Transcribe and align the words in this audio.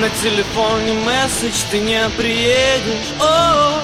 На 0.00 0.08
телефоне 0.08 0.94
месседж 0.94 1.62
ты 1.70 1.78
не 1.78 2.08
приедешь. 2.16 3.12
О, 3.20 3.82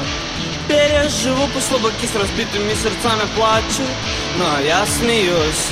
переживу 0.67 1.47
по 1.49 1.61
слабаки 1.61 2.07
с 2.07 2.15
разбитыми 2.15 2.73
сердцами 2.73 3.29
плачу. 3.37 3.85
Но 4.39 4.59
я 4.65 4.87
смеюсь. 4.87 5.69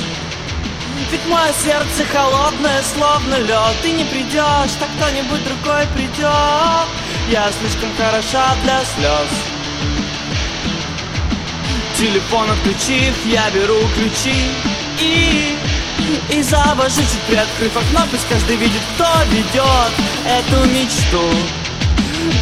Ведь 1.11 1.27
мое 1.29 1.50
сердце 1.64 2.04
холодное, 2.12 2.82
словно 2.82 3.36
лед 3.36 3.77
Ты 3.82 3.93
не 3.93 4.04
придешь, 4.04 4.72
так 4.79 4.91
кто-нибудь 4.99 5.43
другой 5.45 5.86
придет. 5.95 6.89
Я 7.31 7.50
слишком 7.58 7.89
хороша 7.96 8.54
для 8.64 8.85
слез. 8.85 9.31
Телефон 11.96 12.50
отключив, 12.50 13.14
я 13.25 13.49
беру 13.49 13.81
ключи 13.96 14.50
и 15.00 15.57
и 16.31 16.43
завожу 16.43 17.00
чуть 17.00 17.22
приоткрыв 17.29 17.76
окно 17.76 18.07
Пусть 18.11 18.29
каждый 18.29 18.57
видит, 18.57 18.81
кто 18.94 19.07
ведет 19.31 19.93
эту 20.27 20.68
мечту. 20.71 21.22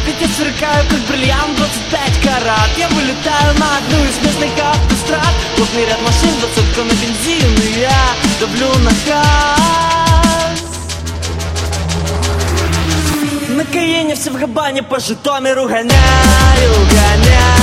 Ведь 0.05 0.21
я 0.21 0.27
сверкаю, 0.27 0.85
как 0.89 0.99
бриллиант 1.01 1.57
25 1.57 2.21
карат. 2.23 2.69
Я 2.77 2.87
вылетаю 2.89 3.59
на 3.59 3.77
одну 3.77 4.03
из 4.05 4.17
местных 4.25 4.51
автострад. 4.59 5.33
Плотный 5.57 5.85
ряд 5.85 6.01
машин, 6.01 6.31
двадцатка 6.39 6.83
на 6.83 6.93
бензин 6.93 7.53
И 7.67 7.79
я 7.81 8.15
давлю 8.39 8.67
на 8.79 8.91
газ. 9.07 10.63
На 13.49 13.65
Каене 13.65 14.15
все 14.15 14.31
в 14.31 14.37
габане 14.39 14.83
по 14.83 14.99
Житомиру 14.99 15.67
гоняю, 15.67 15.89
гоняю 16.89 17.62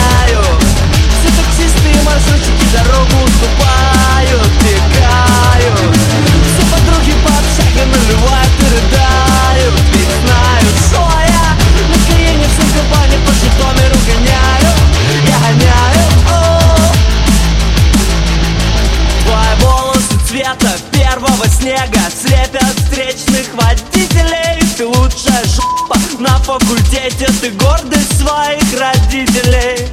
цвета 20.40 20.72
первого 20.92 21.46
снега. 21.48 22.00
Слепят 22.10 22.74
встречных 22.76 23.46
водителей 23.54 24.60
Ты 24.76 24.86
лучшая 24.86 25.44
жопа. 25.44 25.96
На 26.18 26.38
факультете 26.38 27.26
Ты 27.40 27.50
гордость 27.50 28.18
своих 28.18 28.80
родителей. 28.80 29.88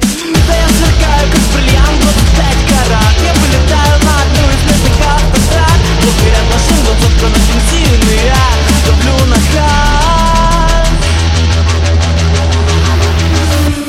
Да 0.46 0.54
я 0.54 0.68
сверкаю, 0.68 1.30
как 1.32 1.40
бриллиант 1.52 2.00
25 2.00 2.46
карат. 2.70 3.14
Я 3.24 3.32
вылетаю 3.34 4.04
на 4.04 4.12
одну 4.22 4.44
из 4.48 4.62
местных 4.64 4.98
автострад 5.06 5.78
ряд 6.26 6.46
машин, 6.52 6.80
двадцатка 6.84 7.26
на 7.26 7.38
бензин 7.48 8.00
И 8.08 8.16
я 8.24 8.46
давлю 8.86 9.16
на 9.26 9.36
газ 9.36 9.78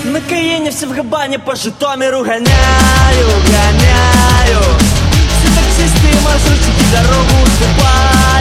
на 0.03 0.21
Каене 0.21 0.71
все 0.71 0.87
в 0.87 0.91
габане 0.93 1.39
по 1.39 1.55
Житомиру 1.55 2.23
гоняю, 2.23 3.27
гоняю 3.45 3.88
маршрутчики 6.23 6.85
дорогу 6.91 7.35
уступают, 7.43 8.38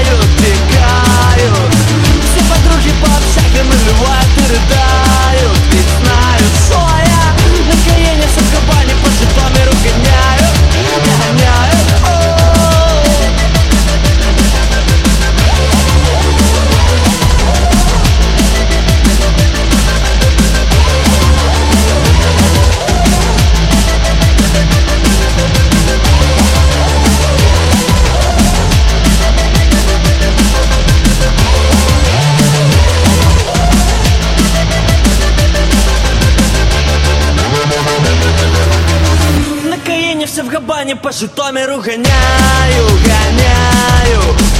Все 40.38 40.44
в 40.44 40.50
габане 40.50 40.94
по 40.94 41.10
Житомиру 41.10 41.80
гоняю, 41.80 42.86
гоняю 43.02 44.57